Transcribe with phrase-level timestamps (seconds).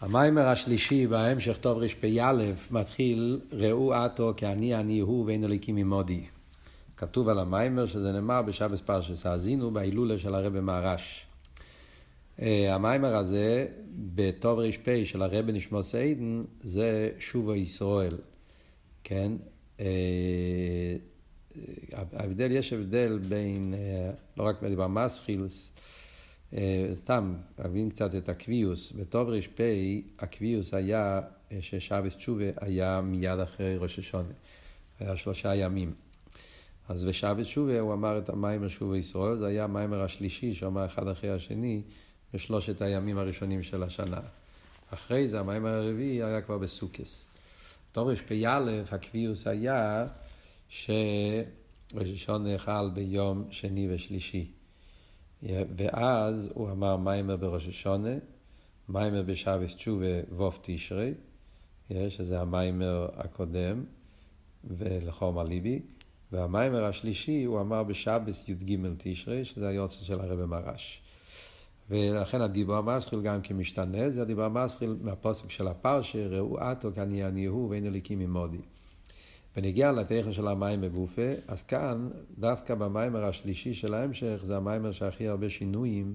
[0.00, 6.24] המיימר השלישי בהמשך טוב רפ"א מתחיל ראו עתו כי אני אני הוא ואין אליקים ממודי.
[6.96, 11.26] כתוב על המיימר שזה נאמר בשבס פרשס האזינו בהילולה של הרבי מהרש.
[12.42, 13.66] אה, המיימר הזה
[14.14, 18.16] בטוב רפ"א של הרבי נשמע סיידן זה שובו ישראל,
[19.04, 19.32] כן?
[19.80, 19.86] אה,
[21.92, 25.82] ההבדל, יש הבדל בין, אה, לא רק בדיבר מסחילס, אה,
[26.94, 28.92] סתם, להבין קצת את הקביוס.
[28.92, 29.60] בטוב ר"פ,
[30.18, 31.20] הקביוס היה
[31.52, 34.32] אה, ששבס תשובה היה מיד אחרי ראש השונה.
[35.00, 35.94] היה שלושה ימים.
[36.88, 40.86] אז בשבס תשובה הוא אמר את המיימר שובה ישראל, זה היה המיימר השלישי שהוא אמר
[40.86, 41.82] אחד אחרי השני
[42.34, 44.20] בשלושת הימים הראשונים של השנה.
[44.90, 47.26] אחרי זה המיימר הרביעי היה כבר בסוכס.
[47.92, 48.32] טוב ר"פ
[48.92, 50.06] הקביוס היה
[50.68, 54.57] שראש השונה חל ביום שני ושלישי.
[55.42, 58.14] ואז הוא אמר מיימר בראש השונה,
[58.88, 61.14] מיימר בשבס תשובה ווף תשרי,
[62.08, 63.84] שזה המיימר הקודם,
[64.64, 65.82] ולחום הליבי,
[66.32, 71.02] והמיימר השלישי הוא אמר בשבס י"ג תשרי, שזה היוצא של הרבי מרש.
[71.90, 77.24] ולכן הדיבור המסחיל גם כן משתנה, זה הדיבור המסחיל מהפוסק של הפרשה, ראו עתו כעני
[77.24, 78.60] אני הוא ואין אליקים ממודי.
[79.58, 85.28] ונגיע לתכן של המים בגופה, אז כאן, דווקא במיימר השלישי של ההמשך, זה המיימר שהכי
[85.28, 86.14] הרבה שינויים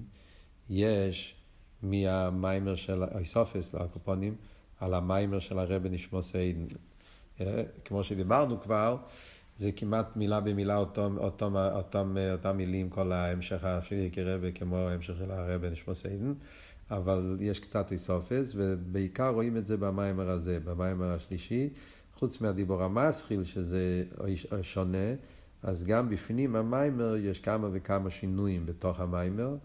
[0.70, 1.34] יש
[1.82, 4.34] מהמיימר של איסופס, הקופונים,
[4.80, 6.66] על המיימר של הרבי נשמו סיידן.
[7.40, 8.96] אה, כמו שדיברנו כבר,
[9.56, 15.14] זה כמעט מילה במילה אותם, אותם, אותם, אותם מילים, כל ההמשך השני כרבי, כמו ההמשך
[15.18, 16.32] של הרבי נשמו סיידן,
[16.90, 21.68] אבל יש קצת איסופס, ובעיקר רואים את זה במיימר הזה, במיימר השלישי.
[22.14, 24.04] חוץ מהדיבור המסחיל, שזה
[24.62, 25.14] שונה,
[25.62, 29.56] אז גם בפנים המיימר יש כמה וכמה שינויים בתוך המיימר,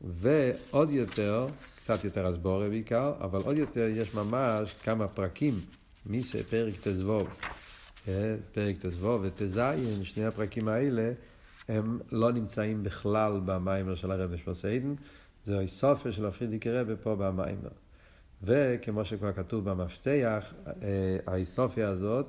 [0.00, 5.54] ועוד יותר, קצת יותר הסבורה בעיקר, אבל עוד יותר יש ממש כמה פרקים,
[6.06, 7.28] מיסה, פרק תזבוב,
[8.08, 11.12] אה, פרק תזבוב ותזיין, שני הפרקים האלה,
[11.68, 14.94] הם לא נמצאים בכלל במיימר של הרב נשמוסיידן,
[15.48, 17.68] זה הסופר של הפרידיקי רבי פה במיימר.
[18.42, 20.72] וכמו שכבר כתוב במפתח, אה,
[21.26, 22.26] האיסופיה הזאת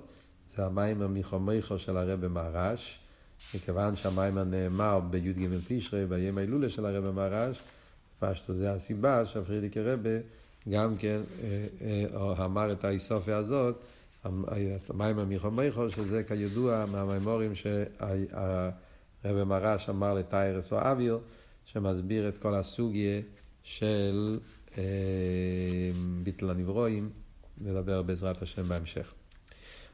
[0.48, 3.00] זה המיימר מחומייכו של הרב מרש,
[3.56, 7.62] מכיוון שהמיימר נאמר בי"ג תשרי, ביום ההילולה של הרב מרש,
[8.20, 10.18] פשטו זה הסיבה שהפרידיקי רבה
[10.70, 11.66] גם כן אה,
[12.16, 13.84] אה, אמר את האיסופיה הזאת,
[14.90, 21.20] המיימר מחומייכו, שזה כידוע מהמימורים שהרב מרש אמר לטיירס או אוויר,
[21.74, 23.22] שמסביר את כל הסוגיה
[23.64, 24.40] של
[24.78, 24.84] אה,
[26.24, 27.10] ביטל הנברואים,
[27.62, 29.14] נדבר בעזרת השם בהמשך.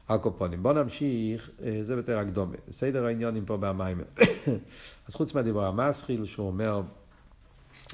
[0.08, 0.62] הקופונים.
[0.62, 2.56] בואו נמשיך, אה, זה יותר הקדומה.
[2.72, 4.00] סדר העניונים פה במים.
[5.08, 6.82] אז חוץ מהדיבור המסחיל, שהוא אומר,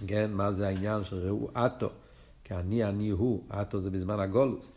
[0.07, 1.91] כן, מה זה העניין של ראו אטו,
[2.45, 4.73] כי אני אני הוא, אטו זה בזמן הגולוס.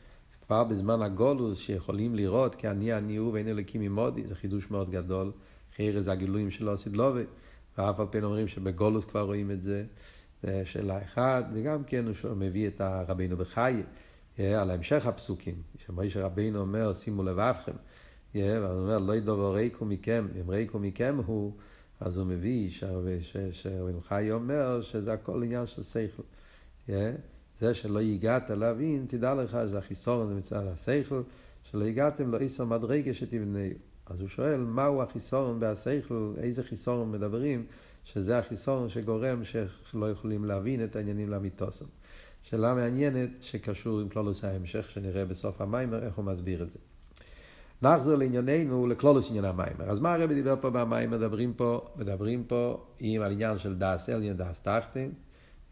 [0.48, 4.90] כבר בזמן הגולוס שיכולים לראות כי אני אני הוא ואין אלוקים ממודי, זה חידוש מאוד
[4.90, 5.32] גדול.
[5.76, 7.24] חייר זה הגילויים שלו עשית לובי,
[7.78, 9.86] ואף על פי אומרים שבגולוס כבר רואים את זה.
[10.44, 13.84] זה שאלה אחת, וגם כן הוא מביא את הרבינו בחיי,
[14.38, 17.72] על המשך הפסוקים, שמוישה רבינו אומר, שימו לבבכם,
[18.36, 21.54] והוא אומר, לא ידובו ריקו מכם, אם ריקו מכם הוא,
[22.00, 22.70] אז הוא מביא,
[23.52, 26.24] שרבינו חיי אומר, שזה הכל עניין של שכל.
[27.60, 31.22] זה שלא הגעת להבין, תדע לך, זה החיסורן מצד השכל,
[31.64, 33.78] שלא הגעתם לא איסו מדרגה שתבנהו.
[34.06, 37.66] אז הוא שואל, מהו החיסורן והשכל, איזה חיסורן מדברים?
[38.06, 41.86] שזה החיסון שגורם שלא יכולים להבין את העניינים לאמיתוסם.
[42.44, 46.78] שאלה מעניינת שקשור עם כלולוס ההמשך, שנראה בסוף המיימר, איך הוא מסביר את זה.
[47.82, 49.90] נחזור לענייננו, לכלולוס עניין המיימר.
[49.90, 51.18] אז מה הרבי דיבר פה במיימר?
[51.18, 55.12] מדברים פה, מדברים פה עם על עניין של דאס אליין דאס טחטין.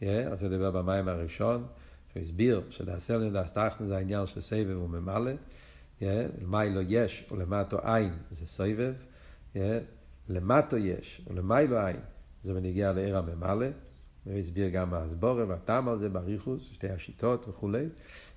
[0.02, 1.66] אז הוא דיבר במיימר הראשון,
[2.12, 5.32] שהוא הסביר שדאס אליין דאס טחטין זה העניין של סבב וממלא.
[6.42, 8.94] למיילו יש ולמטו אין זה סבב.
[10.30, 12.00] למטו יש ולמיילו אין
[12.42, 13.66] זה בנגיע לעיר הממלא,
[14.26, 17.86] הוא הסביר גם הסבורה והטעם על זה בריחוס, שתי השיטות וכולי,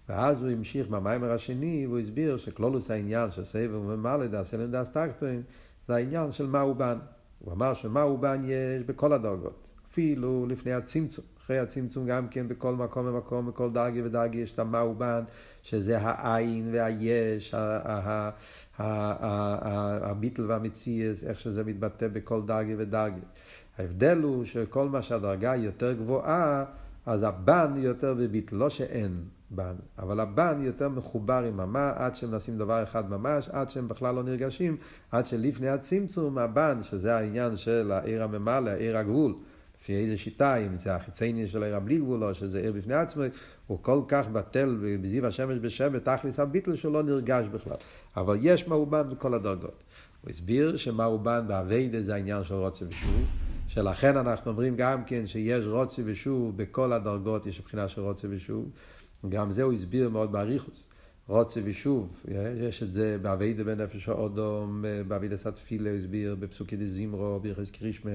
[0.09, 5.43] ואז הוא המשיך במיימר השני, והוא הסביר שכלולוס העניין של סבב וממלא דעשה לנדס טקטוין,
[5.89, 6.99] זה העניין של מה הוא בן.
[7.39, 11.25] הוא אמר שמה הוא בן יש בכל הדרגות, אפילו לפני הצמצום.
[11.47, 15.23] אחרי הצמצום גם כן בכל מקום ומקום, בכל דרגי ודרגי יש את המהו בן,
[15.63, 17.55] שזה העין והיש,
[18.79, 23.21] הביטל והמציאס, איך שזה מתבטא בכל דרגי ודרגי.
[23.79, 26.65] ההבדל הוא שכל מה שהדרגה היא יותר גבוהה,
[27.07, 32.35] אז הבן יותר בביטל, לא שאין בן, אבל הבן יותר מחובר עם המה, עד שהם
[32.35, 34.77] נשים דבר אחד ממש, עד שהם בכלל לא נרגשים,
[35.13, 39.35] עד שלפני הצמצום הבן, שזה העניין של העיר הממלא, העיר הגבול,
[39.81, 43.23] לפי איזה שיטה, אם זה החיצייני של עיר בלי גבול, או שזה עיר בפני עצמו,
[43.67, 47.77] הוא כל כך בטל בזיו השמש בשם, ותכלס הביטל שלו לא נרגש בכלל.
[48.17, 49.83] אבל יש מאובן בכל הדרגות.
[50.23, 53.25] הוא הסביר שמאובן באביידה זה העניין של רוצה ושוב,
[53.69, 58.71] שלכן אנחנו אומרים גם כן שיש רוצה ושוב בכל הדרגות, יש מבחינה של רוצה ושוב.
[59.29, 60.89] גם זה הוא הסביר מאוד באריכוס.
[61.29, 62.25] רוצה ושוב,
[62.61, 65.37] יש את זה באביידה בנפש האודום, באביידה
[65.71, 68.11] הוא הסביר בפסוקי דזימרו, ביחס קרישמה,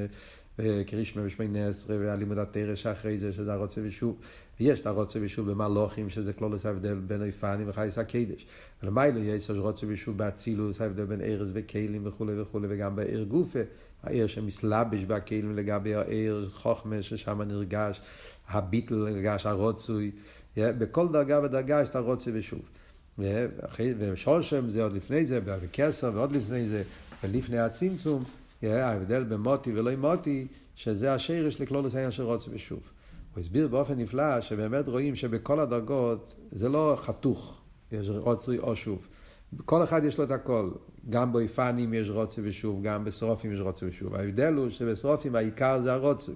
[0.85, 4.15] קרישמה ושמונה עשרה, והלימוד התרא שאחרי זה, שזה הרוצה ושוב.
[4.59, 8.45] ויש את הרוצה ושוב במלוכים, שזה כלולוס ההבדל בין איפנים וחייס הקדש.
[8.83, 13.59] ולמיילו יש רוצה ושוב באצילוס, ההבדל בין ארז וכלים וכולי וכולי, וגם בעיר גופה,
[14.03, 18.01] העיר שמסלבש בכלים לגבי העיר חוכמה, ששם נרגש
[18.47, 20.11] הביטל, נרגש הרוצוי.
[20.57, 22.61] בכל דרגה ודרגה יש את הרוצה ושוב.
[23.99, 26.83] ושושם זה עוד לפני זה, בכסר ועוד לפני זה,
[27.23, 28.23] ולפני הצמצום,
[28.63, 32.79] ההבדל במוטי ולא עם מוטי, שזה השרש לכלולוס העניין של רוצה ושוב.
[33.33, 37.61] הוא הסביר באופן נפלא שבאמת רואים שבכל הדרגות זה לא חתוך,
[37.91, 39.07] יש רוצה או שוב.
[39.65, 40.71] כל אחד יש לו את הכל.
[41.09, 44.15] גם באיפנים יש רוצה ושוב, גם בשרופים יש רוצה ושוב.
[44.15, 46.31] ההבדל הוא שבשרופים העיקר זה הרוצה.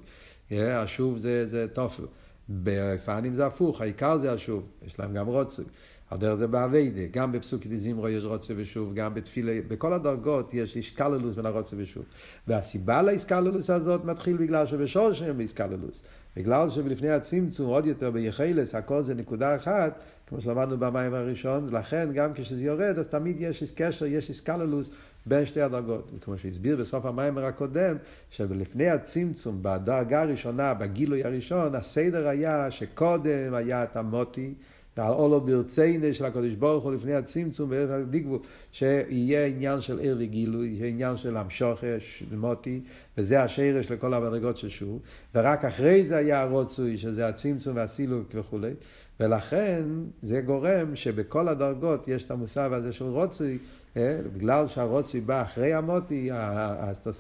[0.52, 2.04] השוב זה, זה תופל.
[2.50, 4.64] באיפנים זה הפוך, העיקר זה השוב.
[4.88, 5.64] יש להם גם רוצה.
[6.10, 10.76] על דרך זה באביידה, גם בפסוקי דזימרו יש רוצה ושוב, גם בתפילה, בכל הדרגות יש
[10.76, 12.04] איסקללוס בין הרוצה ושוב.
[12.48, 16.04] והסיבה לאיסקללוס הזאת מתחיל בגלל שבשורשם באיסקללוס.
[16.36, 22.10] בגלל שבלפני הצמצום, עוד יותר ביחלס, הכל זה נקודה אחת, כמו שלמדנו במים הראשון, לכן
[22.14, 24.90] גם כשזה יורד, אז תמיד יש קשר, יש איסקללוס
[25.26, 26.12] בין שתי הדרגות.
[26.16, 27.96] וכמו שהסביר בסוף המים הקודם,
[28.30, 34.54] שלפני הצמצום, בדרגה הראשונה, בגילוי הראשון, הסדר היה שקודם היה את המוטי,
[34.98, 37.72] ועל אולו ברציינה של הקדוש ברוך הוא לפני הצמצום
[38.10, 38.40] בלי גבול,
[38.72, 42.82] שיהיה עניין של עיר וגילוי, יהיה עניין של המשוכש, מוטי,
[43.18, 45.00] וזה השרש לכל המדרגות של שוב,
[45.36, 48.72] ורק אחרי זה היה הרוצוי, שזה הצמצום והסילוק וכולי,
[49.20, 49.84] ולכן
[50.24, 53.58] זה גורם שבכל הדרגות יש את המושג הזה של רוצוי,
[53.98, 56.30] אה, בגלל שהרוצוי בא אחרי המוטי,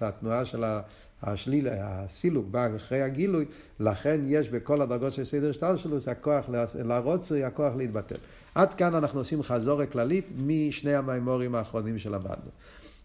[0.01, 0.81] התנועה של ה...
[1.25, 3.45] השלילה, הסילוק בא אחרי הגילוי,
[3.79, 6.45] לכן יש בכל הדרגות של סדר שטר שלו, זה הכוח
[6.75, 8.15] לרוצוי, הכוח להתבטל.
[8.55, 12.51] עד כאן אנחנו עושים חזורת כללית משני המימורים האחרונים שלמדנו.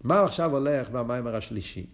[0.04, 1.86] מה עכשיו הולך במיימר השלישי?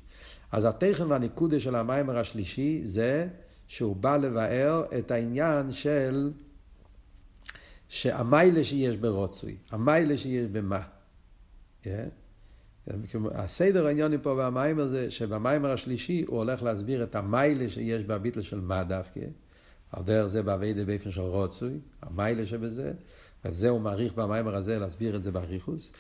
[0.53, 3.29] אז התכן והניקודה של המיימר השלישי זה
[3.69, 6.31] שהוא בא לבאר את העניין של
[7.89, 10.81] שהמיילה שיש ברוצוי, המיילה שיש במה.
[11.85, 11.87] Yeah.
[13.35, 18.61] הסדר העניונים פה במים הזה, שבמיימר השלישי הוא הולך להסביר את המיילה שיש בביטל של
[18.61, 19.21] מה דווקא,
[19.93, 22.93] על דרך זה באביידה באופן של רוצוי, המיילה שבזה,
[23.45, 25.93] וזה הוא מעריך במיימר הזה להסביר את זה באריכוס,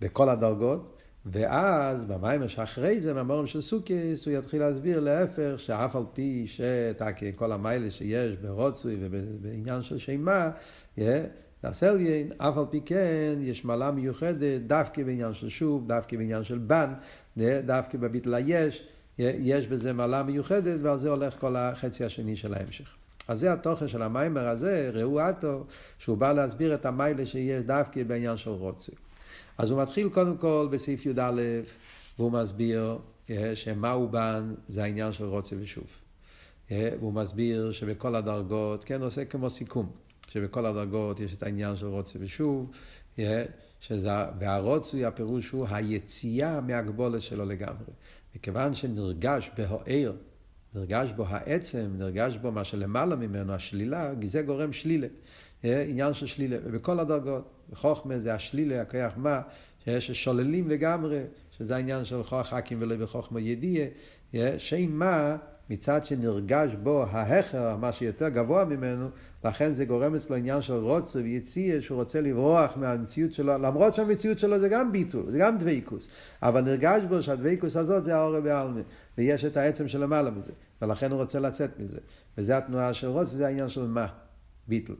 [0.00, 6.04] בכל הדרגות, ואז במיימר שאחרי זה, במיימר של סוכיס, הוא יתחיל להסביר להפך, שאף על
[6.12, 10.50] פי שכל המיילה שיש ברוצוי ובעניין של שימה,
[11.64, 16.58] הסליין, אף על פי כן יש מעלה מיוחדת דווקא בעניין של שוב, דווקא בעניין של
[16.58, 16.92] בן,
[17.66, 18.86] דווקא בביטל היש,
[19.18, 22.88] יש בזה מעלה מיוחדת ועל זה הולך כל החצי השני של ההמשך.
[23.28, 25.64] אז זה התוכן של המיימר הזה, ראו עטו,
[25.98, 28.92] שהוא בא להסביר את המיילה שיש דווקא בעניין של רוצי.
[29.58, 31.40] אז הוא מתחיל קודם כל בסעיף י"א,
[32.18, 32.98] והוא מסביר
[33.54, 35.86] שמהו בן זה העניין של רוצי ושוב.
[36.70, 40.03] והוא מסביר שבכל הדרגות, כן, עושה כמו סיכום.
[40.34, 42.70] שבכל הדרגות יש את העניין של רוצה ושוב,
[43.80, 47.92] שזה, והרוצוי הפירוש הוא היציאה מהגבולת שלו לגמרי.
[48.36, 50.12] מכיוון שנרגש בהוער,
[50.74, 55.06] נרגש בו העצם, נרגש בו מה שלמעלה ממנו, השלילה, זה גורם שלילה.
[55.62, 57.50] עניין של שלילה, ובכל הדרגות.
[57.70, 59.40] בחוכמה זה השלילה, הכוח מה,
[59.86, 61.22] ששוללים לגמרי,
[61.58, 63.86] שזה העניין של כוח חכים ולא בחוכמה ידיעה,
[64.58, 65.36] שם מה
[65.70, 69.08] מצד שנרגש בו ההכר, מה שיותר גבוה ממנו,
[69.44, 74.38] לכן זה גורם אצלו עניין של רוצה ויציאה, שהוא רוצה לברוח מהמציאות שלו, למרות שהמציאות
[74.38, 76.08] שלו זה גם ביטול, זה גם דבייקוס,
[76.42, 78.80] אבל נרגש בו שהדבייקוס הזאת זה האור בעלמא,
[79.18, 80.52] ויש את העצם שלמעלה מזה,
[80.82, 82.00] ולכן הוא רוצה לצאת מזה.
[82.38, 84.06] וזה התנועה של רוצה, זה העניין של מה?
[84.68, 84.96] ביטול,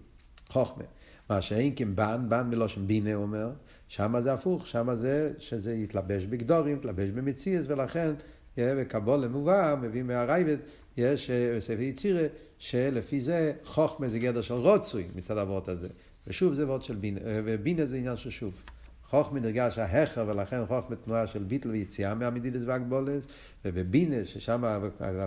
[0.49, 0.85] חוכמה.
[1.31, 3.51] מה שאין כבן, בן מלושן בינה אומר,
[3.89, 8.15] שמה זה הפוך, שמה זה שזה יתלבש בגדורים, יתלבש במציאס, ולכן
[8.59, 10.57] בקבולה מובא, מביא מהרייבד,
[10.97, 12.27] יש בספר יצירה,
[12.59, 15.89] שלפי זה חוכמה זה גדר של רוצוי מצד האבות הזה.
[16.27, 18.63] ושוב זה וורד של בינה, ובינה זה עניין של שוב.
[19.05, 23.27] חוכמה נרגש ההכר, ולכן חוכמה תנועה של ביטל ויציאה מהמדידס והגבולס,
[23.65, 24.63] ובבינה, ששם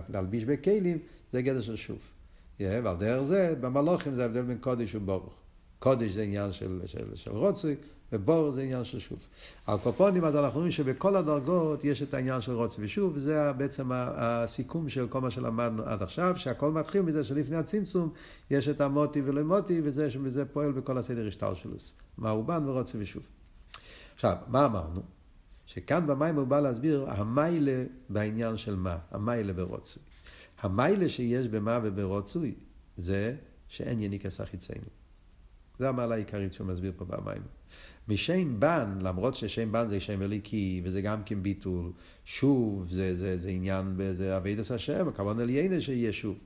[0.10, 0.98] להלביש בכלים,
[1.34, 2.00] זה גדר של שוב.
[2.60, 5.34] ועל דרך זה, במלוכים זה ההבדל בין קודש וברוך.
[5.80, 7.76] קודש זה עניין של, של, של רוצוי,
[8.12, 9.20] ובור זה עניין של שוב.
[9.66, 13.92] על קופונים אז אנחנו רואים שבכל הדרגות יש את העניין של רוצוי ושוב, וזה בעצם
[13.94, 18.10] הסיכום של כל מה שלמדנו עד עכשיו, שהכל מתחיל מזה שלפני הצמצום
[18.52, 21.94] יש את המוטי ולא מוטי, וזה, וזה פועל בכל הסדר השטלשלוס.
[22.18, 23.24] מאובן ורוצוי ושוב.
[24.16, 25.02] עכשיו, מה אמרנו?
[25.66, 30.04] שכאן במים הוא בא להסביר המיילה בעניין של מה, המיילה ברוצוי.
[30.62, 32.56] המיילה שיש במה וברוצוי
[32.98, 33.36] זה
[33.68, 34.88] שאין יניקס החיציינו.
[35.80, 37.42] זה המעלה העיקרית שהוא מסביר פה במים.
[38.08, 41.92] משם בן, למרות ששם בן זה שם אליקי, וזה גם כן ביטול,
[42.26, 46.38] שוב, זה, זה, זה עניין, זה אביידס השם, הכוונה לעיינה שיהיה שוב.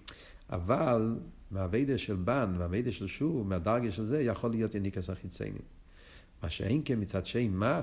[0.50, 1.16] אבל
[1.52, 5.62] מהאביידס של בן, מהאביידס של שוב, מהדרגה של זה, יכול להיות יניקס החיציינים.
[6.44, 7.82] מה שאין כן מצד שם מה,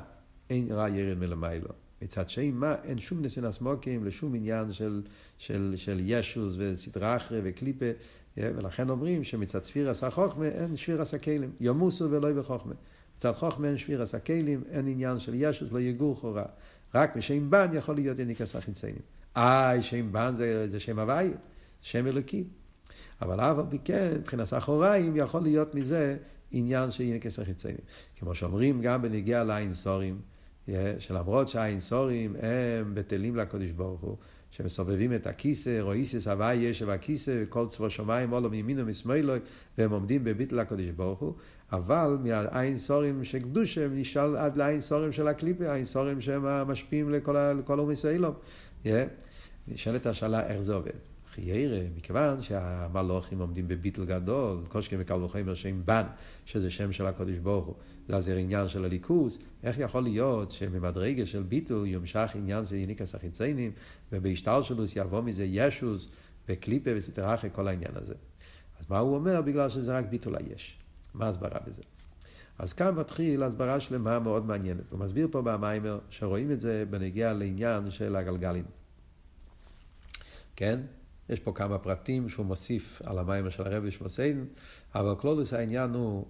[0.51, 1.69] אין רע ירד מלמיילו.
[2.03, 5.03] מצד שם מה, אין שום נסינס מוקים לשום עניין של,
[5.39, 7.87] של, של ישוס וסדרה אחרי וקליפה,
[8.41, 12.75] ולכן אומרים שמצד ספיר עשה חוכמה אין שפיר עשה כלים, ימוסו ולא בחוכמה.
[13.17, 16.45] מצד חוכמה אין שפיר עשה כלים, אין עניין של ישוס, לא יגור חורה.
[16.95, 19.03] רק משם בן יכול להיות יניקס החיציינים.
[19.37, 21.31] איי, שם בן זה, זה שם הוואי,
[21.81, 22.45] שם אלוקי.
[23.23, 26.17] אבל אף על פי כן, מבחינת אחוריים, יכול להיות מזה
[26.53, 27.81] עניין של יניקס החיציינים.
[28.19, 30.21] כמו שאומרים גם בנגיע לעין סורים,
[30.99, 34.17] שלמרות שהעין סורים הם בטלים לקודש ברוך הוא,
[34.51, 39.33] שמסובבים את הכיסא, רואיסיס הוואי ישב הכיסא, כל צבא שמיים עולו מימינו משמאלו,
[39.79, 41.33] והם עומדים בביטל הקודש ברוך הוא,
[41.73, 47.11] אבל מהעין סורים של קדושה נשאל עד לעין סורים של הקליפה, העין סורים שהם משפיעים
[47.11, 48.35] לכל, אומי סיילום.
[49.69, 50.91] נשאלת השאלה איך זה עובד.
[51.35, 56.03] חיירה, מכיוון שהמלוכים עומדים בביטל גדול, שכם וקל וחומר שם בן,
[56.47, 57.75] שזה שם של הקודש ברוך הוא,
[58.09, 63.73] זה עניין של הליכוז, איך יכול להיות שממדרגה של ביטול יומשך עניין של יניקס החיציינים,
[64.13, 66.09] ובהשתלשלוס יבוא מזה ישוס,
[66.49, 68.15] בקליפה אחרי כל העניין הזה.
[68.81, 69.41] אז מה הוא אומר?
[69.41, 70.79] בגלל שזה רק ביטול היש.
[71.15, 71.83] מה ההסברה בזה?
[72.59, 74.93] אז כאן מתחיל הסברה שלמה מאוד מעניינת.
[74.93, 78.65] הוא מסביר פה במיימר שרואים את זה בנגיע לעניין של הגלגלים.
[80.57, 80.81] כן?
[81.29, 84.47] יש פה כמה פרטים שהוא מוסיף על המיימר של הרבי שמוסיין,
[84.95, 86.27] אבל כלולוס העניין הוא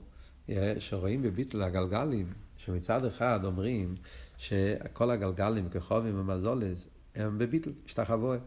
[0.79, 3.95] שרואים בביטול הגלגלים, שמצד אחד אומרים
[4.39, 8.39] שכל הגלגלים כחובים ומזולס הם בביטול, השתחווה.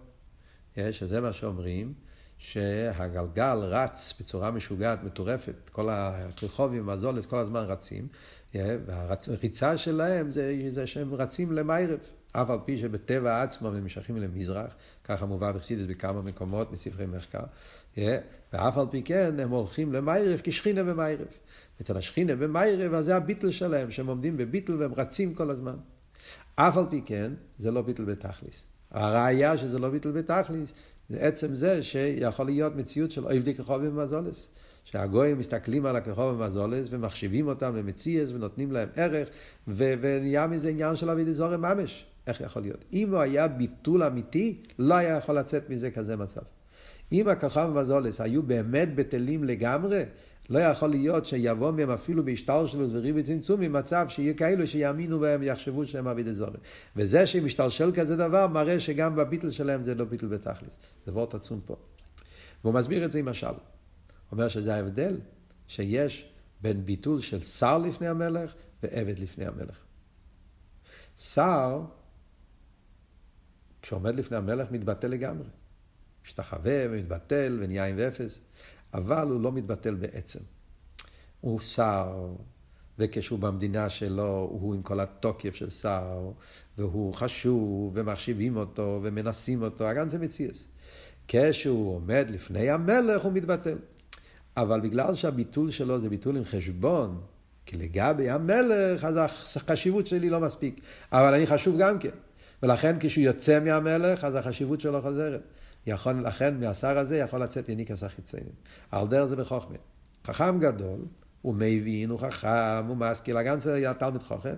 [0.91, 1.93] שזה מה שאומרים,
[2.37, 8.07] שהגלגל רץ בצורה משוגעת, מטורפת, כל הכרחובים והזולס כל הזמן רצים,
[8.55, 11.99] והריצה שלהם זה, זה שהם רצים למיירב.
[12.31, 17.43] אף על פי שבטבע עצמו הם נמשכים למזרח, ככה מובא בחסידס בכמה מקומות מספרי מחקר,
[18.53, 21.27] ואף על פי כן הם הולכים למיירב כשכינה במיירב.
[21.81, 25.75] אצל השכינה במיירב, אז זה הביטל שלהם, שהם עומדים בביטל והם רצים כל הזמן.
[26.55, 28.63] אף על פי כן, זה לא ביטל בתכליס.
[28.91, 30.73] הראיה שזה לא ביטל בתכליס,
[31.09, 34.47] זה עצם זה שיכול להיות מציאות של אויבדי כחובים ומזולס.
[34.83, 39.27] שהגויים מסתכלים על הכחוב ומזולס ומחשיבים אותם למציאס ונותנים להם ערך,
[39.67, 42.05] ונהיה מזה עניין של אבי דזורם ממש.
[42.27, 42.85] איך יכול להיות?
[42.93, 46.41] אם הוא היה ביטול אמיתי, לא היה יכול לצאת מזה כזה מצב.
[47.11, 50.03] אם הכוכב ומזולס היו באמת בטלים לגמרי,
[50.49, 55.87] לא יכול להיות שיבוא מהם אפילו בהשתלשלות וריבי צמצום ממצב שיהיה כאלו שיאמינו בהם ויחשבו
[55.87, 56.57] שהם אבי דזורי.
[56.95, 60.77] וזה שמשתלשל כזה דבר מראה שגם בביטל שלהם זה לא ביטל בתכלס.
[61.05, 61.75] זה וורט עצום פה.
[62.63, 63.47] והוא מסביר את זה עם משל.
[64.31, 65.17] אומר שזה ההבדל
[65.67, 66.29] שיש
[66.61, 69.83] בין ביטול של שר לפני המלך ועבד לפני המלך.
[71.17, 71.81] שר
[73.81, 75.47] כשעומד לפני המלך מתבטל לגמרי.
[76.25, 78.39] משתחווה ומתבטל ונהיה עם ואפס,
[78.93, 80.39] אבל הוא לא מתבטל בעצם.
[81.41, 82.27] הוא שר,
[82.99, 86.31] וכשהוא במדינה שלו, הוא עם כל התוקף של שר,
[86.77, 90.67] והוא חשוב, ומחשיבים אותו, ומנסים אותו, גם זה מציאס.
[91.27, 93.77] כשהוא עומד לפני המלך, הוא מתבטל.
[94.57, 97.21] אבל בגלל שהביטול שלו זה ביטול עם חשבון,
[97.65, 99.19] כי לגבי המלך, אז
[99.55, 100.81] החשיבות שלי לא מספיק.
[101.11, 102.09] אבל אני חשוב גם כן.
[102.63, 105.41] ולכן כשהוא יוצא מהמלך, אז החשיבות שלו חוזרת.
[105.87, 108.53] יכול, לכן מהשר הזה יכול לצאת יניקס החיציינים.
[108.91, 109.77] על דרך זה בחוכמה.
[110.27, 110.99] חכם גדול,
[111.41, 114.55] הוא מבין, הוא חכם, הוא משכיל, הגנץ היה תלמיד חוכם.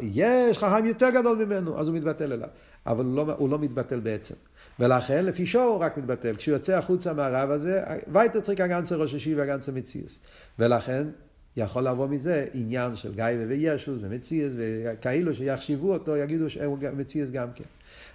[0.00, 2.48] יש חכם יותר גדול ממנו, אז הוא מתבטל אליו.
[2.86, 4.34] אבל הוא לא, הוא לא מתבטל בעצם.
[4.80, 6.36] ולכן לפי שור הוא רק מתבטל.
[6.36, 7.82] כשהוא יוצא החוצה מהרב הזה,
[8.12, 10.18] וייטר צריך הגנצה ראש השיב והגנצה מציאס.
[10.58, 11.06] ולכן
[11.56, 17.48] יכול לבוא מזה עניין של גיא וישוס ומציאס, וכאילו שיחשיבו אותו, יגידו שהוא מציאס גם
[17.54, 17.64] כן.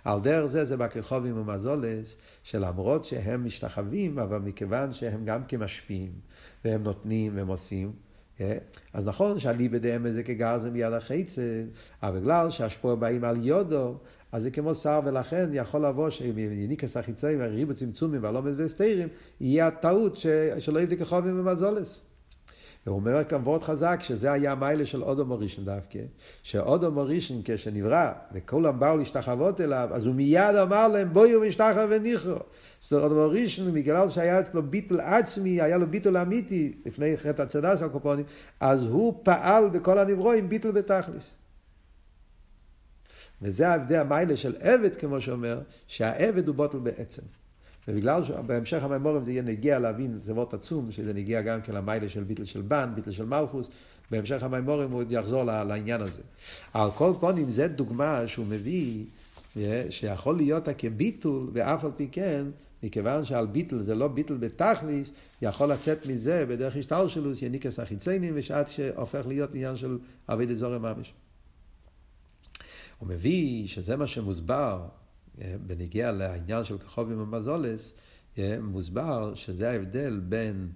[0.08, 6.12] על דרך זה זה בכרחובים ומזולס, שלמרות שהם משתחווים, אבל מכיוון שהם גם כמשפיעים,
[6.66, 7.92] והם נותנים והם עושים,
[8.42, 8.58] אה,
[8.94, 11.64] אז נכון שאליבא דאמה זה כגרזם ביד החיצה,
[12.04, 13.98] אבל בגלל שהשפוע באים על יודו,
[14.32, 19.08] אז זה כמו שר, ולכן יכול לבוא שיניקס החיצאים, הריבו צמצומים והלומד וסתירים,
[19.42, 20.18] יהיה הטעות
[20.60, 22.07] שלא יבדק כחובים ומזולס.
[22.88, 26.00] והוא אומר כאן מאוד חזק שזה היה המיילה של אודום הראשון דווקא,
[26.44, 32.28] שאודום הראשון כשנברא וכולם באו להשתחוות אליו, אז הוא מיד אמר להם בואו משתחו וניחו.
[32.28, 32.46] אומרת,
[32.94, 37.86] אודום הראשון, בגלל שהיה אצלו ביטול עצמי, היה לו ביטול אמיתי, לפני חטא הצדה של
[37.86, 38.26] הקופונים,
[38.60, 41.36] אז הוא פעל בכל הנברואים ביטול בתכלס.
[43.42, 47.22] וזה ההבדל המיילה של עבד, כמו שאומר, שהעבד הוא בוטל בעצם.
[47.88, 52.24] ובגלל שבהמשך המימורים זה יהיה נגיע להבין, מאוד עצום, שזה נגיע גם כן למיילה של
[52.24, 53.70] ביטל של בן, ביטל של מלכוס,
[54.12, 56.22] בהמשך המימורים הוא יחזור לעניין הזה.
[56.74, 59.06] על כל פונים זה דוגמה שהוא מביא,
[59.90, 62.46] שיכול להיות כביטול, ואף על פי כן,
[62.84, 68.70] מכיוון שעל ביטל זה לא ביטל בתכליס, יכול לצאת מזה בדרך השתלשלוס יניקס החיציינים, ושעת
[68.70, 69.98] שהופך להיות עניין של
[70.30, 71.14] אבי דזורי ממש.
[73.00, 74.86] הוא מביא שזה מה שמוסבר
[75.42, 77.94] אה, בניגיע לעניין של כחובים ומזולס,
[78.38, 80.70] אה, מוסבר שזה ההבדל בין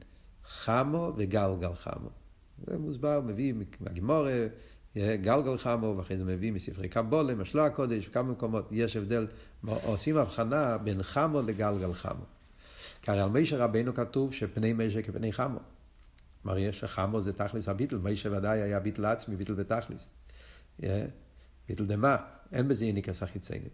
[0.46, 2.10] חמו וגלגל חמו.
[2.68, 4.48] זה מוסבר, מביא מהגימורה,
[4.98, 9.28] אה, גלגל חמו, ואחרי זה מביא מספרי קבולה, משלו הקודש, בכמה מקומות יש הבדל,
[9.66, 12.26] עושים הבחנה בין חמו לגלגל חמו.
[13.02, 15.60] כי הרי על מישה רבנו כתוב שפני מישה כפני חמו.
[16.46, 20.10] מראה שחמו זה תכלס הביטל, מישה ודאי היה ביטל עצמי, ביטל בתכלס.
[21.70, 22.18] ביטל דמה,
[22.52, 23.70] אין בזה יניקס החיציינים.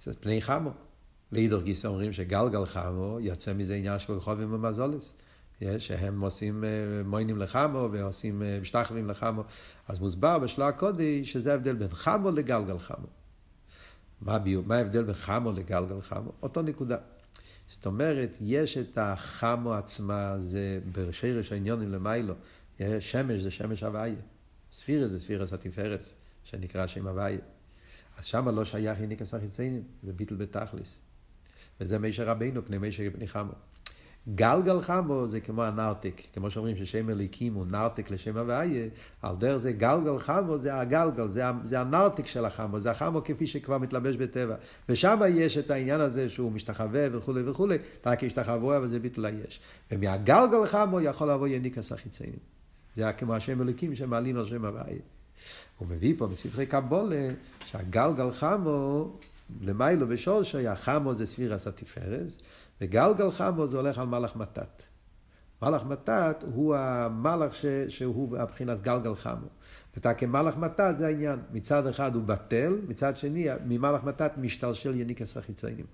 [0.00, 0.70] זה פני חמו.
[1.32, 5.14] לאידור גיסא אומרים שגלגל חמו, יוצא מזה עניין של חובים ומזולס.
[5.78, 6.68] שהם עושים אה,
[7.04, 9.44] מוינים לחמו ועושים אה, משתחווים לחמו.
[9.88, 13.06] אז מוסבר בשלו הקודש שזה ההבדל בין חמו לגלגל חמו.
[14.20, 16.32] מה, מה ההבדל בין חמו לגלגל חמו?
[16.42, 16.96] אותו נקודה.
[17.68, 22.34] זאת אומרת, יש את החמו עצמה, זה בשרש העניונים למיילו.
[23.00, 24.14] שמש זה שמש הוויה.
[24.72, 27.38] ספירס זה ספירס התפארס, שנקרא שם הוויה.
[28.18, 30.98] אז שמה לא שייך יניקס החיציינים, זה ביטל בתכליס.
[31.80, 33.52] וזה מישר רבינו, פני מישר פני חמו.
[34.34, 38.88] גלגל חמו זה כמו הנרתק, כמו שאומרים ששם אליקים הוא נרתק לשם הוויה,
[39.22, 43.46] על דרך זה גלגל חמו זה הגלגל, זה, זה הנרתק של החמו, זה החמו כפי
[43.46, 44.54] שכבר מתלבש בטבע.
[44.88, 49.60] ושם יש את העניין הזה שהוא משתחווה וכולי וכולי, רק השתחווה אבל זה ביטול היש.
[49.90, 52.38] ומהגלגל חמו יכול לבוא יניקס החיציינים.
[52.96, 54.98] זה כמו השם אליקים שמעלים על שם הוויה.
[55.78, 57.28] הוא מביא פה בספרי קבולה
[57.74, 59.12] שהגלגל חמו
[59.60, 62.38] למיילו בשורשי, החמו זה ספירס התפארס,
[62.80, 64.82] וגלגל חמו זה הולך על מלאך מתת.
[65.62, 69.46] מלאך מתת הוא המלאך ש, שהוא הבחינת גלגל חמו.
[69.94, 71.38] ואתה כמלאך מתת זה העניין.
[71.52, 75.86] מצד אחד הוא בטל, מצד שני ממלאך מתת משתלשל יניקס החיציינים.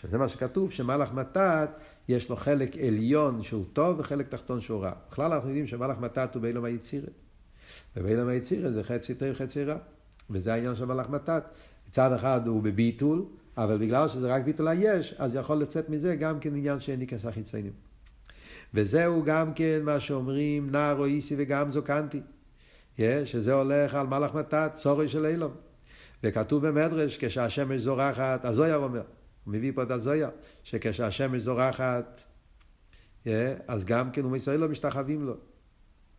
[0.00, 1.70] שזה מה שכתוב, שמלאך מתת
[2.08, 4.92] יש לו חלק עליון שהוא טוב וחלק תחתון שהוא רע.
[5.10, 7.08] בכלל אנחנו יודעים שמלאך מתת הוא באילום היצירה.
[7.96, 9.76] ובאילום היצירה זה חצי טוב חצי רע.
[10.30, 11.44] וזה העניין של מלאך מתת.
[11.88, 13.24] מצד אחד הוא בביטול,
[13.56, 17.24] אבל בגלל שזה רק ביטול היש, אז יכול לצאת מזה גם כן עניין שאין ניקס
[17.24, 17.72] החיציינים.
[18.74, 22.20] וזהו גם כן מה שאומרים נער או איסי וגם זוקנתי.
[23.24, 25.52] שזה הולך על מלאך מתת, צורי של אילום.
[26.24, 29.02] וכתוב במדרש, כשהשמש זורחת, הזויר אומר,
[29.44, 30.28] הוא מביא פה את הזויר,
[30.62, 32.24] שכשהשמש זורחת,
[33.66, 35.34] אז גם כן מסוים לו משתחווים לו.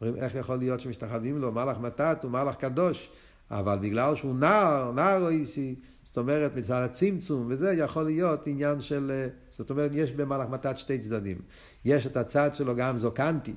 [0.01, 1.51] אומרים, איך יכול להיות שמשתחווים לו?
[1.51, 3.09] מלאך מתת הוא מלאך קדוש.
[3.51, 9.11] אבל בגלל שהוא נער, נער איסי, זאת אומרת, מצד הצמצום, וזה יכול להיות עניין של,
[9.11, 11.37] אה, זאת אומרת, יש במהלך מתת שתי צדדים.
[11.85, 13.53] יש את הצד שלו גם זוקנטי,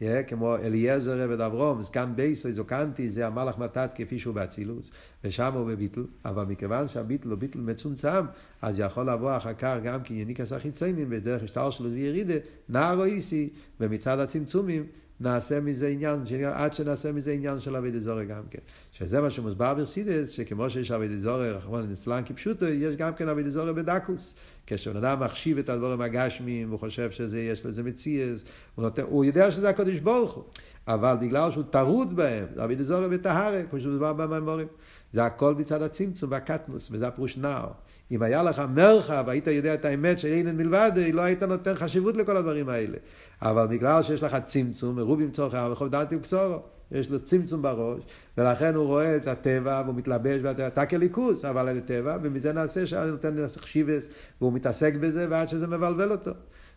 [0.00, 4.90] yeah, כמו אליעזר עבד אברום, זקן בייסוי זוקנטי, זה המלאך מתת כפי שהוא באצילוס,
[5.24, 8.24] ושם הוא בביטל, אבל מכיוון שהביטל הוא ביטל מצומצם,
[8.62, 12.34] אז יכול לבוא אחר כך גם כי יניקס החיציינים בדרך השטר שלו וירידה,
[12.68, 13.48] נער איסי,
[13.80, 14.86] ומצד הצמצומים,
[15.20, 16.20] נעשה מזה עניין,
[16.52, 18.58] עד שנעשה מזה עניין של אבי דזורי גם כן.
[18.92, 23.42] שזה מה שמוסבר ברסידס, שכמו שיש אבי דזורי, רחמון נסלן כפשוטו, יש גם כן אבי
[23.42, 24.34] דזורי בדקוס.
[24.66, 29.24] כשבן אדם מחשיב את הדבורים הגשמיים, הוא חושב שזה, יש לזה מציאס, הוא, נותן, הוא
[29.24, 30.44] יודע שזה הקדוש ברוך הוא,
[30.88, 34.66] אבל בגלל שהוא טרוד בהם, זה אבי דזורי בטהרה, כמו שמוסבר במאמורים.
[35.12, 37.68] זה הכל מצד הצמצום והקטנוס, וזה הפירוש נער.
[38.10, 42.36] אם היה לך מרחב, היית יודע את האמת שאין מלבד, לא היית נותן חשיבות לכל
[42.36, 42.98] הדברים האלה.
[43.42, 46.62] אבל בגלל שיש לך צמצום, מרובים צורכיו וחוב דעתי וקסורו.
[46.92, 48.02] יש לו צמצום בראש,
[48.38, 53.10] ולכן הוא רואה את הטבע והוא מתלבש, ואתה כליכוס, אבל על הטבע, ומזה נעשה שאני
[53.10, 54.06] נותן חשיבס,
[54.40, 56.30] והוא מתעסק בזה, ועד שזה מבלבל אותו.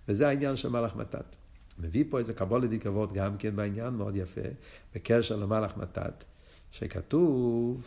[0.08, 1.26] וזה העניין של מלאך מתת.
[1.80, 4.42] מביא פה איזה קבולה דיקבות גם כן בעניין מאוד יפה,
[4.96, 6.24] בקשר למלאך מתת,
[6.72, 7.82] שכתוב,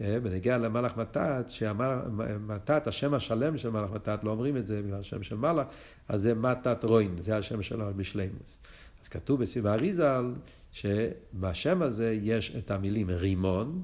[0.00, 5.22] בנגיע למלאך מתת, שהמתת, השם השלם של מלאך מתת, לא אומרים את זה בגלל השם
[5.22, 5.66] של מלאך,
[6.08, 8.58] אז זה מתת רוין, זה השם שלו בשלימוס.
[9.02, 10.34] אז כתוב בסיב האריזל,
[10.72, 13.82] שבשם הזה יש את המילים רימון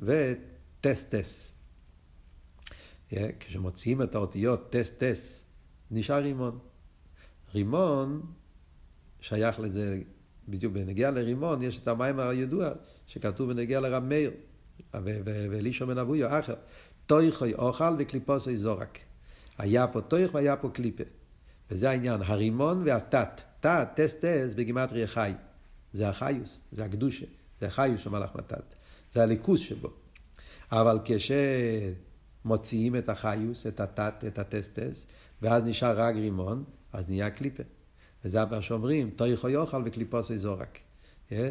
[0.00, 1.52] וטסטס.
[3.12, 5.46] אה, כשמוציאים את האותיות טסטס,
[5.90, 6.58] נשאר רימון.
[7.54, 8.22] רימון
[9.20, 10.00] שייך לזה
[10.48, 12.70] בדיוק בנגיע לרימון יש את המים הידוע
[13.06, 14.30] שכתוב בנגיע לרב מאיר
[15.24, 16.54] ואלישו בן אבויו אחר.
[17.06, 18.98] טויכוי אוכל וקליפוסי זורק.
[19.58, 21.04] היה פה טויך והיה פה קליפה.
[21.70, 23.40] וזה העניין, הרימון והתת.
[23.60, 25.32] תת, טס טס בגימטריה חי.
[25.92, 27.26] זה החיוס, זה הקדושה,
[27.60, 28.74] זה החיוס של מלאך מתת.
[29.10, 29.90] זה הליכוס שבו.
[30.72, 35.06] אבל כשמוציאים את החיוס, את התת, את הטסטס,
[35.42, 37.62] ואז נשאר רק רימון, אז נהיה קליפה.
[38.24, 40.78] וזה מה שאומרים, טויכו יאכל וקליפוסי זורק.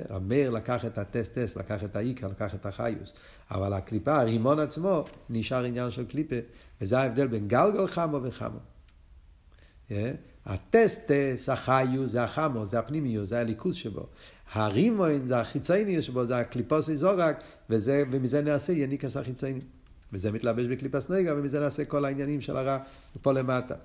[0.10, 3.14] המאיר לקח את הטסטס, לקח את העיקר, לקח את החיוס.
[3.52, 6.36] אבל הקליפה, הרימון עצמו, נשאר עניין של קליפה,
[6.82, 8.60] וזה ההבדל בין גלגל חמו וחמו.
[10.46, 14.06] הטסטס, החיוס, זה החמו, זה הפנימיוס, זה הליכוז שבו.
[14.54, 19.62] הרימון זה החיצייני שבו, זה הקליפוסי זורק, וזה, ומזה נעשה יניקס החיצייני.
[20.14, 22.78] וזה מתלבש בקליפס נגע, ומזה נעשה כל העניינים של הרע
[23.22, 23.76] פה למטה.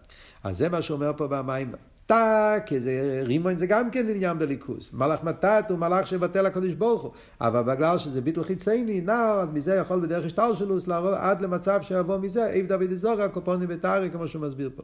[0.45, 1.73] אז זה מה שאומר פה במים.
[2.07, 4.93] טאק, איזה רימון זה גם כן עניין בליכוס.
[4.93, 7.13] מלאך מתת הוא מלאך שבטל הקדוש ברוך הוא.
[7.41, 12.17] אבל בגלל שזה ביטל חיצייני, נע, אז מזה יכול בדרך השטלשלוס לעבור עד למצב שיבוא
[12.19, 14.83] מזה, איב דוד זורע, קופוני וטרי, כמו שהוא מסביר פה.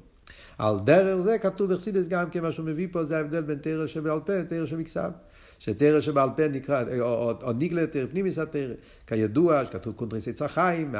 [0.59, 3.87] על דרך זה כתוב בחסידס גם כן, מה שהוא מביא פה, זה ההבדל בין תרא
[3.87, 5.11] שבעל פה לתרא שבכסף.
[5.59, 8.75] שתרא שבעל פה נקרא, או, או, או ניגלה תרא פנימיס התרא,
[9.07, 10.95] כידוע, שכתוב קונטריס עץ החיים,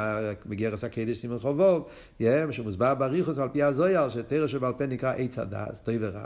[0.45, 1.89] מגרס הקדש סימן חובוב,
[2.51, 6.25] שמוסבר בריחוס על פי הזויר, שתרא שבעל פה נקרא עץ הדס, טוב ורע.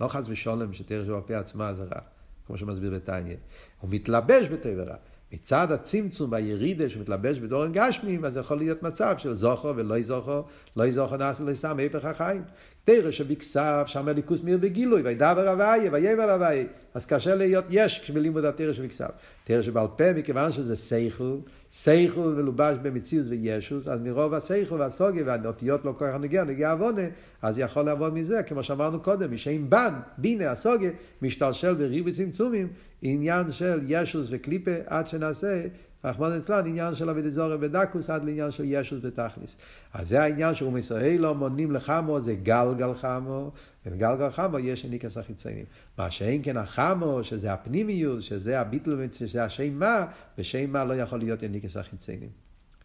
[0.00, 2.00] לא חס ושולם שתרא שבעל פה עצמה זה רע,
[2.46, 3.36] כמו שמסביר בתניא.
[3.80, 4.96] הוא מתלבש בטוב ורע.
[5.32, 10.42] מצד הצמצום והירידה שמתלבש בדורן גשמים, אז יכול להיות מצב של זוכר ולא זוכר,
[10.76, 12.42] לא זוכר נעשה לסם היפך החיים.
[12.84, 16.66] תרא שבכסף, שם הליכוס מיר בגילוי, וידבר אביי, ויבר אביי.
[16.94, 19.10] אז קשה להיות יש כשבלימוד התרא שבכסף.
[19.44, 21.36] תרא שבעל פה, מכיוון שזה סייכל,
[21.76, 27.02] סייכל מלובש במציאות וישוס, אז מרוב הסייכל והסוגיה והאותיות לא כל כך נגיע, נגיע עוונה,
[27.42, 30.90] אז יכול לעבוד מזה, כמו שאמרנו קודם, משאם בן, בינה, הסוגיה,
[31.22, 32.68] משתלשל בריב וצמצומים,
[33.02, 35.66] עניין של ישוס וקליפה, עד שנעשה
[36.06, 39.56] רחמנא ליצלן, עניין של אבי דזורי בדקוס עד לעניין של ישוס בתכליס.
[39.94, 43.52] אז זה העניין שהוא מסוהי לא מונים לחמו, זה גלגל חמו,
[43.86, 45.64] ובגלגל חמו יש ניקס החיציינים.
[45.98, 50.06] מה שאין כן החמו, שזה הפנימיות, שזה הביטל, שזה השם מה,
[50.38, 52.30] ושם מה לא יכול להיות ניקס החיציינים.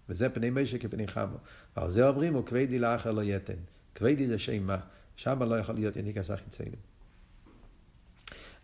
[0.10, 1.38] וזה פני משה כפני חמו.
[1.78, 3.54] ועל זה אומרים, וכבדי לאחר לא יתן.
[3.96, 4.78] כבדי זה שם מה,
[5.16, 6.91] שם לא יכול להיות ניקס החיציינים.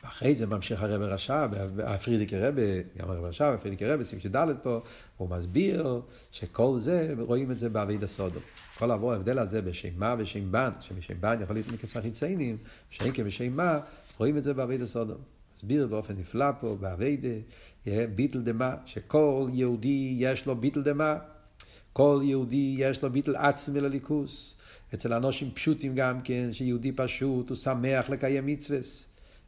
[0.07, 1.49] אחרי זה ממשיך הרב רש"ב,
[1.83, 4.79] הפרידיקי רבה, גם הרב רש"ב, הפרידיקי רבה, סעיף ד' פה,
[5.17, 8.39] הוא מסביר שכל זה, רואים את זה בעביד הסודו.
[8.77, 12.57] כל עבור ההבדל הזה בשם מה ושם בן, שמשם בן יכול להיות מקצר חיציינים,
[12.89, 13.79] שאין כבשם מה,
[14.17, 15.13] רואים את זה בעביד הסודו.
[15.55, 17.29] מסביר באופן נפלא פה, בעבידה,
[18.15, 21.17] ביטל דמה, שכל יהודי יש לו ביטל דמה,
[21.93, 24.55] כל יהודי יש לו ביטל עצמי לליכוס.
[24.93, 28.79] אצל אנושים פשוטים גם כן, שיהודי פשוט, הוא שמח לקיים מצווה.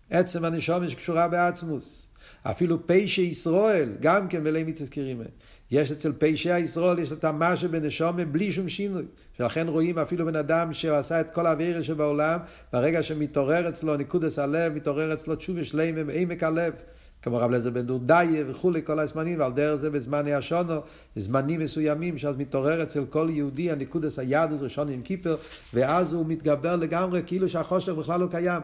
[0.09, 2.07] עצם הנשומש קשורה בעצמוס.
[2.43, 5.23] אפילו פשע ישראל, גם כן מלא קרימה.
[5.71, 9.03] יש אצל פשע ישראל, יש את המשהו בנשומה בלי שום שינוי.
[9.39, 12.39] ולכן רואים אפילו בן אדם שעשה את כל האווירה שבעולם,
[12.73, 16.73] ברגע שמתעורר אצלו נקודס הלב, מתעורר אצלו תשובה שלמה מעמק הלב.
[17.21, 20.81] כמו רבי אלעזר בן דורדיא וכולי, כל הזמנים, ועל דרך זה בזמני השנה,
[21.15, 25.35] זמנים מסוימים, שאז מתעורר אצל כל יהודי הנקודת היהדות ראש השנה יום כיפור,
[25.73, 28.61] ואז הוא מתגבר לגמרי, כאילו שהחושך בכלל לא קיים.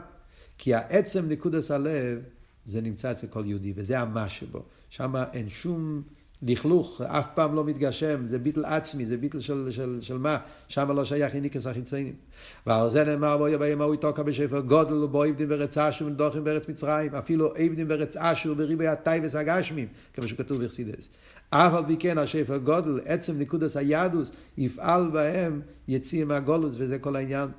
[0.57, 2.19] כי העצם נקודת הלב,
[2.65, 4.63] זה נמצא אצל כל יהודי, וזה המה שבו.
[4.89, 6.01] שם אין שום
[6.41, 10.37] לכלוך, אף פעם לא מתגשם, זה ביטל עצמי, זה ביטל של, של, של מה,
[10.67, 12.13] שם לא שייך יניקת החיצונים.
[12.67, 17.15] ועל זה נאמר ביום ההוא יתקע בשופר גדול ובאו האובדים בארץ אשור והנידחים בארץ מצרים,
[17.15, 21.07] אפילו אובדים בארץ אשור בריבוי הטובות הגשמיים, כמו שכתוב בחסידס.
[21.49, 27.15] אף על פי כן השפר גודל, עצם נקודס היהדוס, יפעל בהם יציא מהגולוס, וזה כל
[27.15, 27.49] העניין.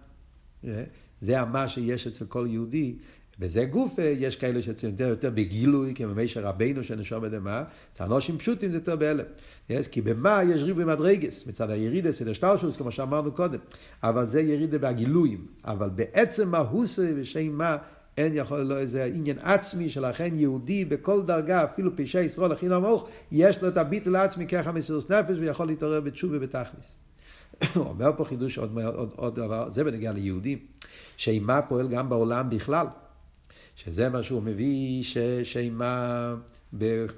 [1.21, 2.97] זה המה שיש אצל כל יהודי.
[3.39, 8.39] בזה גוף יש כאלה שאצלם יותר, יותר בגילוי, כמו מישר רבינו שנשום בדמה, אצל אנשים
[8.39, 9.25] פשוטים זה יותר בהלם.
[9.71, 13.59] Yes, כי במה יש ריבוי מדרגס, מצד הירידה, סדר שטרשוס, כמו שאמרנו קודם,
[14.03, 15.47] אבל זה ירידה בהגילויים.
[15.65, 17.77] אבל בעצם מהוסי ושם מה,
[18.17, 23.09] אין יכול, לא איזה עניין עצמי, שלכן יהודי בכל דרגה, אפילו פשעי ישראל הכי נמוך,
[23.33, 26.93] יש לו את הביטול העצמי ככה מסירוס נפש, ויכול להתעורר בתשובה ובתכלס.
[27.75, 30.59] הוא אומר פה חידוש עוד, עוד, עוד דבר, זה בנגיע ליהודים,
[31.17, 32.87] שאימה פועל גם בעולם בכלל.
[33.77, 36.35] שזה מה שהוא מביא, ששימה,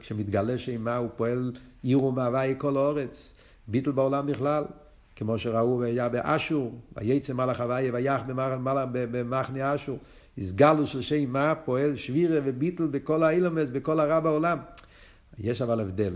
[0.01, 3.35] כשמתגלה שימה הוא פועל עיר ומהווה כל האורץ,
[3.69, 4.65] ביטל בעולם בכלל,
[5.17, 8.23] כמו שראו היה באשור, ויצא מלאך הוויה ויח
[8.93, 9.99] במחנה אשור,
[10.39, 14.59] הסגלו של שימה פועל שבירה וביטל בכל האילומס, בכל הרע בעולם.
[15.39, 16.13] יש אבל הבדל.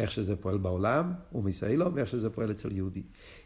[0.00, 3.02] איך שזה פועל בעולם, מסיילו, ואיך שזה פועל אצל יהודי.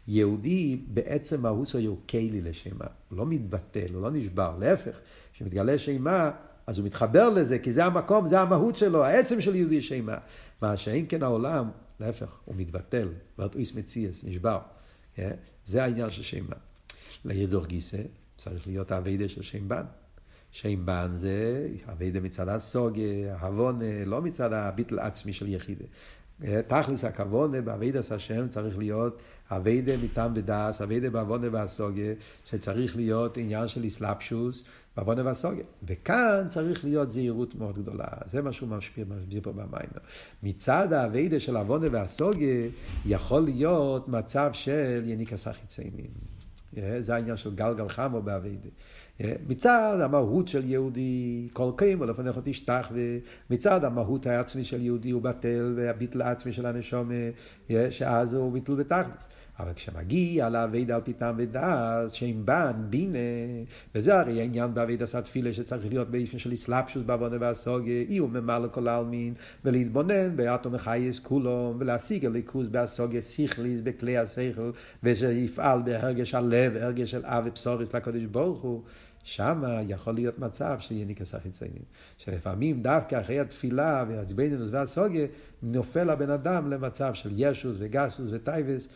[0.07, 4.99] יהודי בעצם מהוסו הוא כלי לשמה, הוא לא מתבטל, הוא לא נשבר, להפך,
[5.33, 6.31] כשמתגלה שמה,
[6.67, 10.17] אז הוא מתחבר לזה, כי זה המקום, זה המהות שלו, העצם של יהודי שמה.
[10.61, 13.07] מה שאין כן העולם, להפך, הוא מתבטל,
[13.39, 14.59] ואת איס מציאס, נשבר.
[15.15, 15.31] כן?
[15.65, 16.55] זה העניין של שמע.
[17.25, 18.01] לאידך גיסא
[18.37, 19.83] צריך להיות העבודה של שם ב״ן.
[20.51, 25.85] שם ב״ן זה עבודה מצד ההשגה, ההבנה, לא מצד הביטל עצמי של יחידה.
[26.67, 29.19] תכלס הכוונה בעבודת השם צריך להיות
[29.51, 32.13] עבודה מטעם ודעת, עבודה בהבנה והשגה,
[32.45, 34.63] שצריך להיות עניין של התלבשות
[34.97, 35.63] בהבנה והשגה.
[35.83, 38.07] וכאן צריך להיות זהירות מאוד גדולה.
[38.25, 39.89] זה מה שהוא משפיע, משפיע פה במים.
[40.43, 42.69] מצד העבודה של הבנה והשגה,
[43.05, 46.11] יכול להיות מצב של יניקת החיצונים.
[46.99, 48.69] זה העניין של גלגל חמה בעבודה.
[49.19, 52.91] מצד המהות של יהודי, כל קומה לפניך תשתחווה,
[53.49, 57.11] ומצד המהות העצמי של יהודי הוא בטל, והביטל העצמי של הנשמה,
[57.89, 59.27] שאז הוא ביטל בתכלס.
[59.59, 63.17] אבל כשמגיע לעבודה על פי טעם ודעת, שם ב״ן, בינה,
[63.95, 68.87] וזה הרי העניין בעבודת התפילה שצריך להיות באופן של התלבשות בהבנה והשגה, איהו ממלא כל
[68.87, 69.33] עלמין,
[69.65, 74.71] ולהתבונן באטום החייס כולו, ולהשיג הליכוז בהסוגיה סיכליס, בכלי השכל,
[75.03, 78.81] וזה יפעל בהרגש הלב, הרגש של אב ובשוריס לקדוש ברוך הוא.
[79.25, 81.81] שם יכול להיות מצב שיהיה ניקס החיציינים.
[82.17, 85.25] שלפעמים דווקא אחרי התפילה והזבנינוס והסוגיה,
[85.63, 88.87] נופל הבן אדם למצב של ישוס וגסוס וטייבס,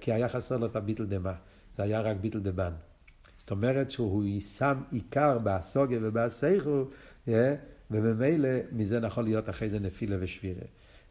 [0.00, 1.34] כי היה חסר לו את הביטל דמה.
[1.76, 2.72] זה היה רק ביטל דבן.
[3.38, 6.84] זאת אומרת שהוא שם עיקר בסוגיה ובסייכל,
[7.90, 10.66] וממילא מזה יכול להיות אחרי זה נפילה ושבירה.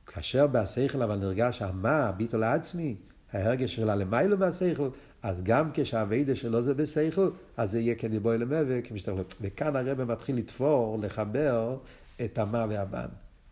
[0.06, 2.96] כאשר בסייכל אבל נרגש המה, הביטול העצמי,
[3.36, 4.89] ההרגש של הלמיילו מהסייכל,
[5.24, 9.36] אז גם כשהאביידה שלו זה בסייכל, אז זה יהיה כדיבוי למווה, כמשתכלות.
[9.41, 11.78] וכאן הרב מתחיל לתפור, לחבר
[12.26, 13.08] את המה והבן.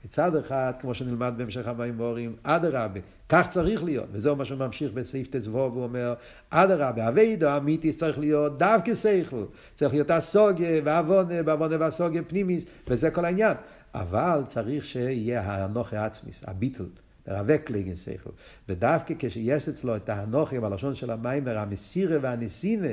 [0.06, 4.92] מצד אחד, כמו שנלמד בהמשך המים ואורים, אדרבה, כך צריך להיות, וזהו מה שהוא ממשיך
[4.94, 6.14] בסעיף ט"ו, והוא אומר,
[6.50, 9.44] אדרבה, אביידו אמיתי צריך להיות דווקא סייכל,
[9.76, 13.58] צריך להיות הסוגיה והעוונה, בעוונה והסוגיה פנימיס, וזה כל העניין.
[13.94, 16.86] אבל צריך שיהיה האנוכי עצמיס, הביטל.
[17.28, 18.30] לרווק לגן שכל.
[18.70, 22.88] ודווקא כשיש אצלו את האנוכי בלשון של המיימר, המסירה והנסינה,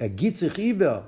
[0.00, 1.00] גיצריך איבר,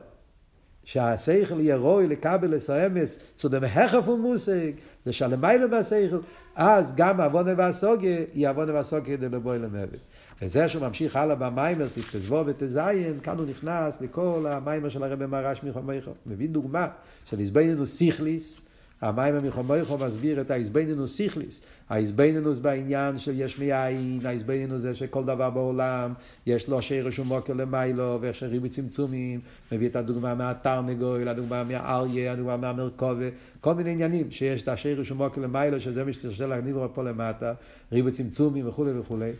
[0.85, 4.73] שהשכל יהיה רוי לקבל לסאמס, צודם החף ומושג,
[5.07, 6.21] לשלמיילו מהשכל,
[6.55, 10.01] אז גם עוונה והסוגיה היא עוונה והסוגיה כדי לבוא אל המוות.
[10.43, 15.27] וזה שהוא ממשיך הלאה במיימר, סעיף תזבו ותזיין, כאן הוא נכנס לכל המיימר של הרבי
[15.27, 15.81] מרש מיכו
[16.27, 16.89] מביא דוגמה
[17.25, 18.61] של איזבנינוס סיכליס,
[19.05, 21.61] המים המחומויכו מסביר את האיזבנינוס סיכליס.
[21.89, 26.13] האיזבנינוס בעניין של יש מאין, האיזבנינוס זה שכל דבר בעולם
[26.47, 29.41] יש לו שרש ומוקר למיילו, ואיך שריבי צמצומים,
[29.73, 33.29] מביא את הדוגמה מהתרנגוי, הדוגמה מהאריה, הדוגמה מהמרכובה,
[33.61, 37.53] כל מיני עניינים שיש את השרש ומוקר למיילו, שזה משתשל להגניב פה למטה,
[37.93, 39.33] ריבי צמצומים וכולי וכולי.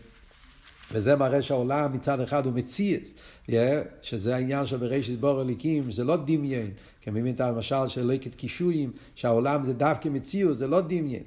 [0.91, 3.13] וזה מראה שהעולם מצד אחד הוא מציאס,
[4.01, 6.71] שזה העניין של בראשית בור אליקים, זה לא דמיין,
[7.01, 11.23] כי מבין את המשל של ליקט קישואים, שהעולם זה דווקא מציאוס, זה לא דמיין.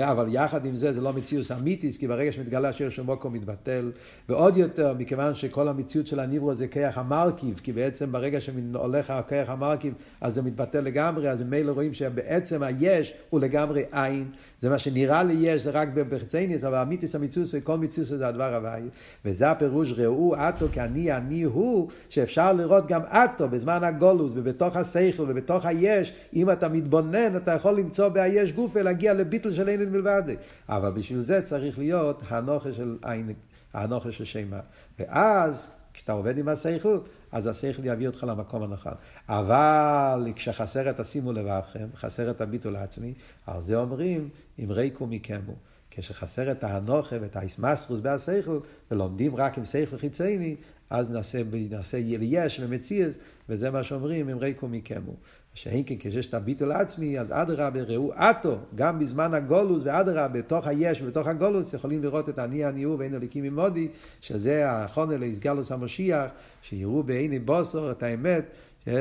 [0.00, 3.92] אבל יחד עם זה, זה לא מציאות אמיתיס, כי ברגע שמתגלה שיר של מוקו מתבטל,
[4.28, 9.48] ועוד יותר, מכיוון שכל המציאות של הניברו זה כיח המרכיב, כי בעצם ברגע שהולך הכיח
[9.48, 14.30] המרכיב, אז זה מתבטל לגמרי, אז ממילא רואים שבעצם היש הוא לגמרי עין,
[14.62, 18.54] זה מה שנראה לי יש, זה רק בחצייניס, אבל אמיתיס המציאות, כל מציאות זה הדבר
[18.54, 18.82] הוואי,
[19.24, 25.22] וזה הפירוש ראו אטו כאני אני הוא, שאפשר לראות גם אטו בזמן הגולוס, ובתוך השכל,
[25.22, 30.22] ובתוך היש, אם אתה מתבונן, אתה יכול למצוא בהיש גופה, להגיע לביטל של אין מלבד.
[30.68, 33.32] אבל בשביל זה צריך להיות הנוכה של עין,
[33.74, 34.60] הנוכה של שמה.
[34.98, 36.98] ואז, כשאתה עובד עם השכל,
[37.32, 38.92] אז השכל יביא אותך למקום הנכון.
[39.28, 43.14] אבל כשחסר את השימו לבבכם, חסר את הביטול העצמי,
[43.46, 44.28] על זה אומרים,
[44.58, 45.54] אם ריקו מכמו.
[45.90, 48.58] כשחסר את האנוכה ואת האיסמסרוס בהשכל,
[48.90, 50.56] ולומדים רק עם שכל חיצייני,
[50.90, 53.14] אז נעשה, נעשה יש ומציאס,
[53.48, 55.12] וזה מה שאומרים, אם ריקו מכמו.
[55.54, 60.66] שאין כן כשיש את הביטול עצמי, אז אדרבה ראו אטו, גם בזמן הגולוס ואדרבה, בתוך
[60.66, 63.88] היש ובתוך הגולוס, יכולים לראות את אני אני הוא ואין אליקים ממודי,
[64.20, 66.30] שזה החונה לאיסגלוס המשיח,
[66.62, 68.56] שיראו בעיני בוסור את האמת,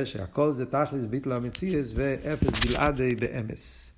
[0.06, 3.92] שהכל זה תכלס ביטול המציאס ואפס בלעדי באמס.